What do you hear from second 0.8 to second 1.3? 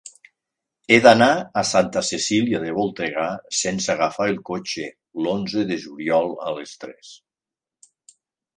He d'anar